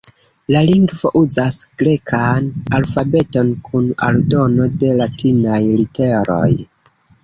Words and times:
La 0.53 0.61
lingvo 0.69 1.11
uzas 1.19 1.57
grekan 1.83 2.49
alfabeton 2.79 3.55
kun 3.69 3.89
aldono 4.11 4.73
de 4.85 4.93
latinaj 5.05 5.65
literoj. 5.81 6.53